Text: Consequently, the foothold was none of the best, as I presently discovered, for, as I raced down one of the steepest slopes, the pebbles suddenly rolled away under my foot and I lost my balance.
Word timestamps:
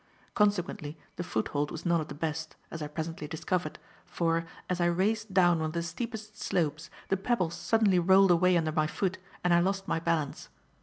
Consequently, 0.33 0.97
the 1.15 1.23
foothold 1.23 1.69
was 1.69 1.85
none 1.85 2.01
of 2.01 2.07
the 2.07 2.15
best, 2.15 2.55
as 2.71 2.81
I 2.81 2.87
presently 2.87 3.27
discovered, 3.27 3.77
for, 4.03 4.47
as 4.67 4.81
I 4.81 4.87
raced 4.87 5.31
down 5.31 5.59
one 5.59 5.67
of 5.67 5.73
the 5.73 5.83
steepest 5.83 6.41
slopes, 6.41 6.89
the 7.09 7.17
pebbles 7.17 7.53
suddenly 7.53 7.99
rolled 7.99 8.31
away 8.31 8.57
under 8.57 8.71
my 8.71 8.87
foot 8.87 9.19
and 9.43 9.53
I 9.53 9.59
lost 9.59 9.87
my 9.87 9.99
balance. 9.99 10.49